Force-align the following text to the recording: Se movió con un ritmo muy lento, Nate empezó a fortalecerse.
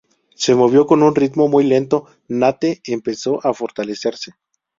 Se 0.33 0.55
movió 0.55 0.87
con 0.87 1.03
un 1.03 1.13
ritmo 1.13 1.47
muy 1.47 1.63
lento, 1.63 2.07
Nate 2.27 2.81
empezó 2.85 3.39
a 3.45 3.53
fortalecerse. 3.53 4.31